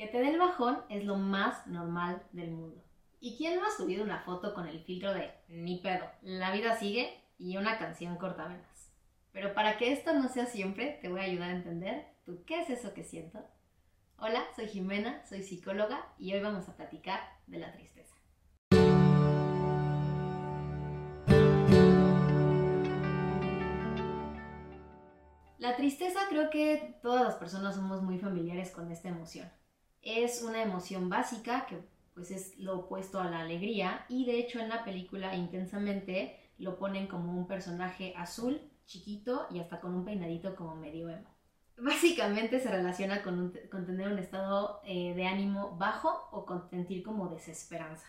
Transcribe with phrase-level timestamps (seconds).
[0.00, 2.82] Que te dé el bajón es lo más normal del mundo.
[3.20, 6.78] ¿Y quién no ha subido una foto con el filtro de ni pedo, la vida
[6.78, 8.94] sigue y una canción cortavenas?
[9.30, 12.62] Pero para que esto no sea siempre, te voy a ayudar a entender tú qué
[12.62, 13.46] es eso que siento.
[14.16, 18.16] Hola, soy Jimena, soy psicóloga y hoy vamos a platicar de la tristeza.
[25.58, 29.59] La tristeza creo que todas las personas somos muy familiares con esta emoción.
[30.02, 31.78] Es una emoción básica que
[32.14, 36.78] pues es lo opuesto a la alegría y de hecho en la película intensamente lo
[36.78, 41.28] ponen como un personaje azul, chiquito y hasta con un peinadito como medio emo.
[41.78, 47.28] Básicamente se relaciona con, tener un estado eh, de ánimo bajo o con sentir como
[47.28, 48.06] desesperanza.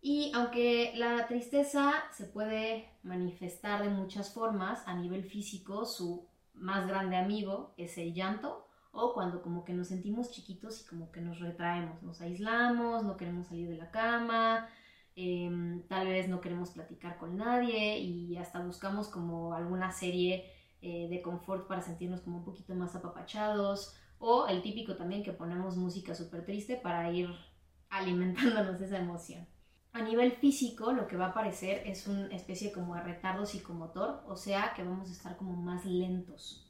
[0.00, 6.86] Y aunque la tristeza se puede manifestar de muchas formas, a nivel físico su más
[6.86, 8.65] grande amigo es el llanto
[8.96, 13.16] o cuando como que nos sentimos chiquitos y como que nos retraemos, nos aislamos, no
[13.16, 14.68] queremos salir de la cama,
[15.14, 20.50] em, tal vez no queremos platicar con nadie y hasta buscamos como alguna serie
[20.82, 25.32] eh, de confort para sentirnos como un poquito más apapachados o el típico también que
[25.32, 27.28] ponemos música súper triste para ir
[27.90, 29.46] alimentándonos esa emoción.
[29.92, 34.22] A nivel físico, lo que va a aparecer es una especie como de retardo psicomotor,
[34.26, 36.65] o sea que vamos a estar como más lentos.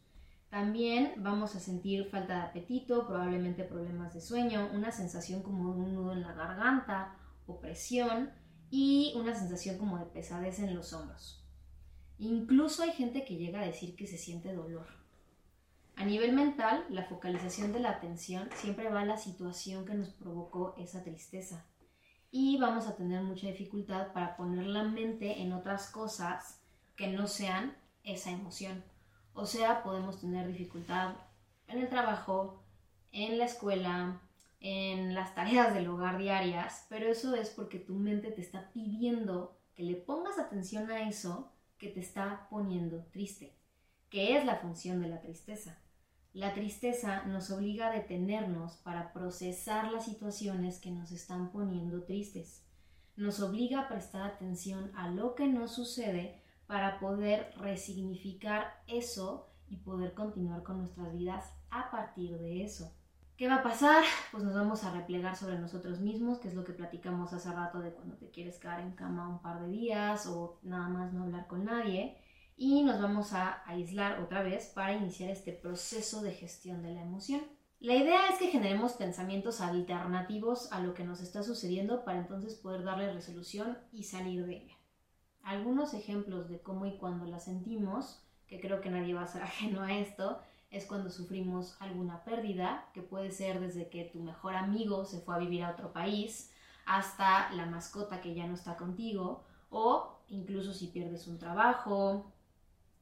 [0.57, 5.81] También vamos a sentir falta de apetito, probablemente problemas de sueño, una sensación como de
[5.81, 7.15] un nudo en la garganta,
[7.47, 8.31] opresión
[8.71, 11.47] y una sensación como de pesadez en los hombros.
[12.17, 14.87] Incluso hay gente que llega a decir que se siente dolor.
[15.95, 20.09] A nivel mental, la focalización de la atención siempre va a la situación que nos
[20.09, 21.67] provocó esa tristeza
[22.31, 26.63] y vamos a tener mucha dificultad para poner la mente en otras cosas
[26.97, 28.96] que no sean esa emoción.
[29.37, 31.15] O sea, podemos tener dificultad
[31.69, 32.63] en el trabajo,
[33.13, 34.23] en la escuela,
[34.61, 39.59] en las tareas del hogar diarias, pero eso es porque tu mente te está pidiendo
[39.75, 43.55] que le pongas atención a eso que te está poniendo triste,
[44.09, 45.79] que es la función de la tristeza.
[46.33, 52.63] La tristeza nos obliga a detenernos para procesar las situaciones que nos están poniendo tristes.
[53.17, 59.77] Nos obliga a prestar atención a lo que nos sucede para poder resignificar eso y
[59.77, 62.93] poder continuar con nuestras vidas a partir de eso.
[63.37, 64.03] ¿Qué va a pasar?
[64.33, 67.81] Pues nos vamos a replegar sobre nosotros mismos, que es lo que platicamos hace rato
[67.81, 71.25] de cuando te quieres quedar en cama un par de días o nada más no
[71.25, 72.17] hablar con nadie
[72.57, 77.03] y nos vamos a aislar otra vez para iniciar este proceso de gestión de la
[77.03, 77.43] emoción.
[77.79, 82.55] La idea es que generemos pensamientos alternativos a lo que nos está sucediendo para entonces
[82.55, 84.76] poder darle resolución y salir de ella.
[85.47, 89.43] Algunos ejemplos de cómo y cuándo la sentimos, que creo que nadie va a ser
[89.45, 90.41] ajeno a esto,
[90.73, 95.37] es cuando sufrimos alguna pérdida, que puede ser desde que tu mejor amigo se fue
[95.37, 96.51] a vivir a otro país,
[96.85, 102.33] hasta la mascota que ya no está contigo, o incluso si pierdes un trabajo,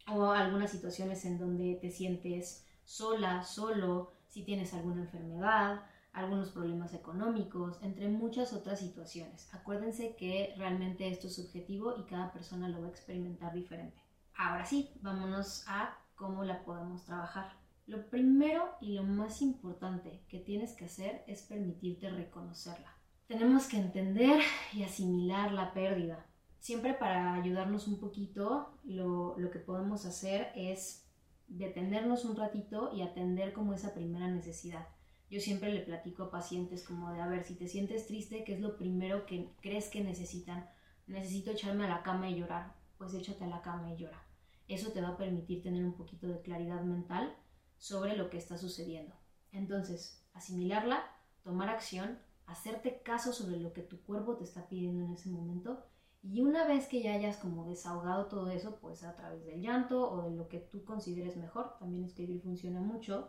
[0.06, 5.80] o algunas situaciones en donde te sientes sola, solo, si tienes alguna enfermedad,
[6.14, 9.52] algunos problemas económicos, entre muchas otras situaciones.
[9.52, 14.00] Acuérdense que realmente esto es subjetivo y cada persona lo va a experimentar diferente.
[14.36, 17.52] Ahora sí, vámonos a cómo la podemos trabajar.
[17.86, 22.96] Lo primero y lo más importante que tienes que hacer es permitirte reconocerla.
[23.26, 24.40] Tenemos que entender
[24.72, 26.24] y asimilar la pérdida,
[26.64, 31.06] siempre para ayudarnos un poquito, lo, que podemos hacer es
[31.46, 34.88] detenernos un ratito y atender como esa primera necesidad.
[35.30, 38.54] Yo siempre le platico a pacientes como de, a ver, si te sientes triste, ¿qué
[38.54, 40.68] es lo primero que crees que necesitan?
[41.06, 42.74] Necesito echarme a la cama y llorar.
[42.98, 44.22] Pues échate a la cama y llora.
[44.68, 47.34] Eso te va a permitir tener un poquito de claridad mental
[47.78, 49.14] sobre lo que está sucediendo.
[49.52, 51.04] Entonces, asimilarla,
[51.42, 55.84] tomar acción, hacerte caso sobre lo que tu cuerpo te está pidiendo en ese momento
[56.26, 60.10] y una vez que ya hayas como desahogado todo eso, pues a través del llanto
[60.10, 63.28] o de lo que tú consideres mejor, también escribir funciona mucho,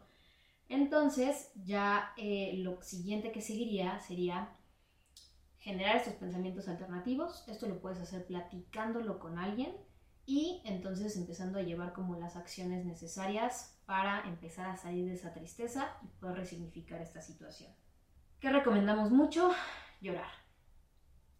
[0.70, 4.56] entonces ya eh, lo siguiente que seguiría sería
[5.58, 7.44] generar estos pensamientos alternativos.
[7.48, 9.76] Esto lo puedes hacer platicándolo con alguien
[10.26, 15.34] y entonces empezando a llevar como las acciones necesarias para empezar a salir de esa
[15.34, 17.72] tristeza y poder resignificar esta situación.
[18.40, 19.52] ¿Qué recomendamos mucho?
[20.02, 20.46] Llorar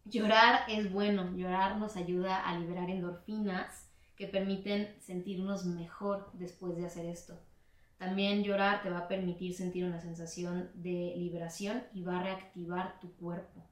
[0.08, 6.86] Llorar es bueno, llorar nos ayuda a liberar endorfinas que permiten sentirnos mejor después de
[6.86, 7.36] hacer esto.
[7.98, 13.00] También llorar te va a permitir sentir una sensación de liberación y va a reactivar
[13.00, 13.62] tu cuerpo.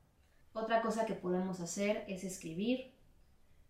[0.53, 2.95] Otra cosa que podemos hacer es escribir.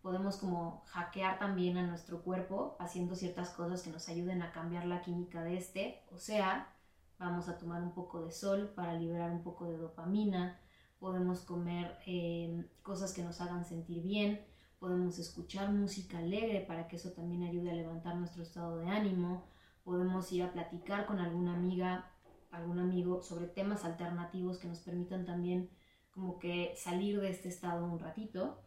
[0.02, 4.84] Podemos como hackear también a nuestro cuerpo haciendo ciertas cosas que nos ayuden a cambiar
[4.84, 6.02] la química de este.
[6.12, 6.74] O sea,
[7.18, 10.58] vamos a tomar un poco de sol para liberar un poco de dopamina,
[10.98, 14.40] podemos comer eh, cosas que nos hagan sentir bien,
[14.78, 19.44] podemos escuchar música alegre para que eso también ayude a levantar nuestro estado de ánimo,
[19.84, 22.10] podemos ir a platicar con alguna amiga,
[22.50, 25.70] algún amigo sobre temas alternativos que nos permitan también
[26.10, 28.62] como que salir de este estado un ratito.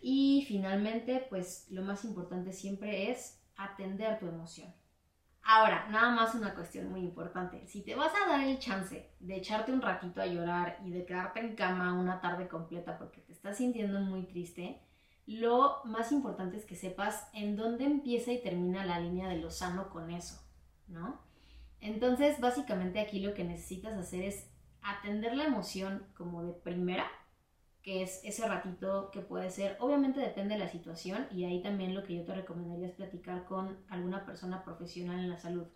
[0.00, 4.72] Y finalmente, pues lo más importante siempre es atender tu emoción.
[5.46, 7.66] Ahora, nada más una cuestión muy importante.
[7.66, 11.04] Si te vas a dar el chance de echarte un ratito a llorar y de
[11.04, 14.80] quedarte en cama una tarde completa porque te estás sintiendo muy triste,
[15.26, 19.50] lo más importante es que sepas en dónde empieza y termina la línea de lo
[19.50, 20.40] sano con eso,
[20.88, 21.20] ¿no?
[21.80, 24.50] Entonces, básicamente aquí lo que necesitas hacer es
[24.82, 27.06] atender la emoción como de primera,
[27.82, 31.94] que es ese ratito que puede ser, obviamente depende de la situación y ahí también
[31.94, 35.66] lo que yo te recomendaría es platicar con alguna persona profesional en la salud.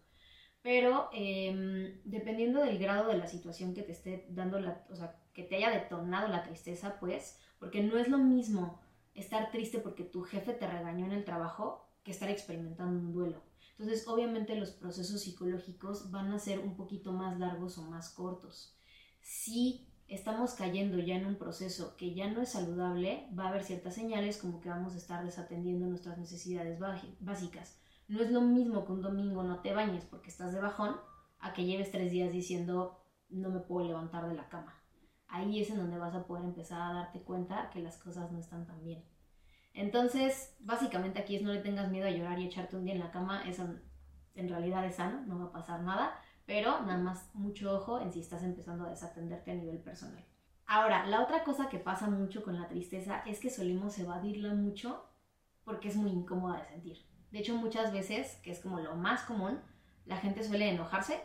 [0.62, 5.16] Pero em, dependiendo del grado de la situación que te esté dando la, o sea,
[5.34, 8.80] que te haya detonado la tristeza, pues, porque no es lo mismo
[9.14, 13.42] estar triste porque tu jefe te regañó en el trabajo que estar experimentando un duelo.
[13.78, 18.76] Entonces, obviamente los procesos psicológicos van a ser un poquito más largos o más cortos.
[19.20, 23.62] Si estamos cayendo ya en un proceso que ya no es saludable, va a haber
[23.62, 26.80] ciertas señales como que vamos a estar desatendiendo nuestras necesidades
[27.20, 27.78] básicas.
[28.08, 30.96] No es lo mismo que un domingo no te bañes porque estás de bajón
[31.38, 34.74] a que lleves tres días diciendo no me puedo levantar de la cama.
[35.28, 38.38] Ahí es en donde vas a poder empezar a darte cuenta que las cosas no
[38.38, 39.04] están tan bien.
[39.78, 43.00] Entonces, básicamente aquí es no le tengas miedo a llorar y echarte un día en
[43.00, 43.66] la cama, eso
[44.34, 48.10] en realidad es sano, no va a pasar nada pero nada más mucho ojo en
[48.10, 50.24] si estás empezando a desatenderte a nivel personal.
[50.64, 55.04] Ahora, la otra cosa que pasa mucho con la tristeza es que solemos evadirla mucho
[55.62, 57.04] porque es muy incómoda de sentir.
[57.30, 59.60] De hecho, muchas veces, que es como lo más común,
[60.06, 61.20] la gente suele enojarse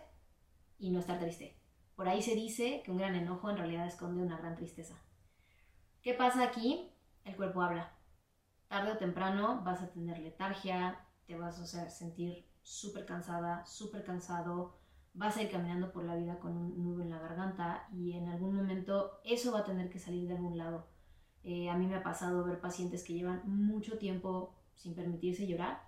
[0.78, 1.58] y no estar triste.
[1.96, 5.02] Por ahí se dice que un gran enojo en realidad esconde una gran tristeza.
[6.02, 6.92] ¿Qué pasa aquí?
[7.24, 7.94] El cuerpo habla.
[8.74, 10.98] Tarde o temprano vas a tener letargia,
[11.28, 14.80] te vas a sentir súper cansada, súper cansado,
[15.14, 18.28] vas a ir caminando por la vida con un nudo en la garganta y en
[18.30, 20.88] algún momento eso va a tener que salir de algún lado.
[21.44, 25.84] Eh, a mí me ha pasado ver pacientes que llevan mucho tiempo sin permitirse llorar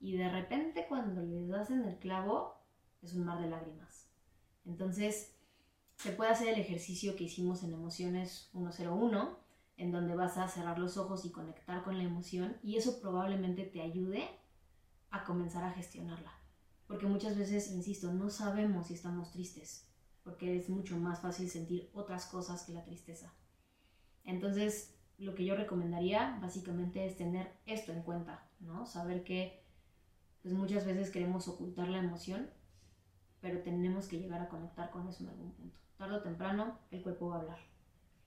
[0.00, 2.54] y de repente cuando les das el clavo
[3.02, 4.08] es un mar de lágrimas.
[4.64, 5.36] Entonces
[5.96, 9.43] se puede hacer el ejercicio que hicimos en Emociones 101,
[9.76, 13.64] en donde vas a cerrar los ojos y conectar con la emoción y eso probablemente
[13.64, 14.28] te ayude
[15.10, 16.32] a comenzar a gestionarla.
[16.86, 19.88] Porque muchas veces, insisto, no sabemos si estamos tristes,
[20.22, 23.32] porque es mucho más fácil sentir otras cosas que la tristeza.
[24.24, 28.86] Entonces, lo que yo recomendaría básicamente es tener esto en cuenta, ¿no?
[28.86, 29.64] Saber que
[30.42, 32.50] pues muchas veces queremos ocultar la emoción,
[33.40, 35.78] pero tenemos que llegar a conectar con eso en algún punto.
[35.96, 37.73] Tarde o temprano, el cuerpo va a hablar.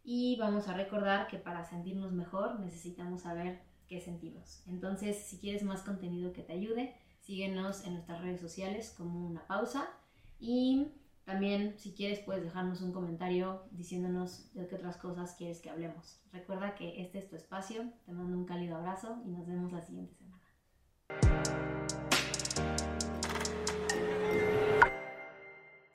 [0.09, 4.63] Y vamos a recordar que para sentirnos mejor necesitamos saber qué sentimos.
[4.65, 6.95] Entonces, si quieres más contenido que te ayude,
[7.27, 9.89] Síguenos en nuestras redes sociales como una pausa
[10.39, 10.93] y
[11.25, 16.21] también si quieres puedes dejarnos un comentario diciéndonos de qué otras cosas quieres que hablemos.
[16.31, 19.81] Recuerda que este es tu espacio, te mando un cálido abrazo y nos vemos la
[19.81, 21.76] siguiente semana.